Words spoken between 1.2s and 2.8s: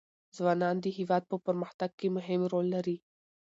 په پرمختګ کې مهم رول